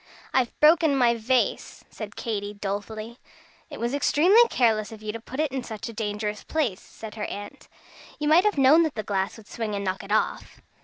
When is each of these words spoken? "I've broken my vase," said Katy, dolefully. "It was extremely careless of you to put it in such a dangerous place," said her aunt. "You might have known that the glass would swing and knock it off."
"I've 0.33 0.59
broken 0.59 0.95
my 0.97 1.13
vase," 1.13 1.83
said 1.91 2.15
Katy, 2.15 2.55
dolefully. 2.55 3.19
"It 3.69 3.79
was 3.79 3.93
extremely 3.93 4.41
careless 4.49 4.91
of 4.91 5.03
you 5.03 5.11
to 5.11 5.19
put 5.19 5.39
it 5.39 5.51
in 5.51 5.63
such 5.63 5.89
a 5.89 5.93
dangerous 5.93 6.43
place," 6.43 6.81
said 6.81 7.13
her 7.13 7.25
aunt. 7.25 7.67
"You 8.17 8.27
might 8.27 8.45
have 8.45 8.57
known 8.57 8.81
that 8.81 8.95
the 8.95 9.03
glass 9.03 9.37
would 9.37 9.45
swing 9.47 9.75
and 9.75 9.85
knock 9.85 10.01
it 10.03 10.11
off." 10.11 10.59